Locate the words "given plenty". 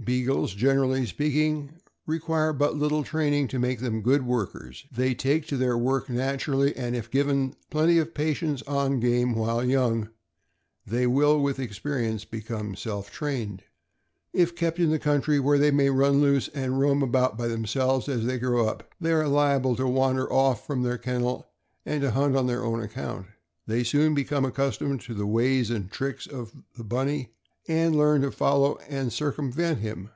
7.10-7.98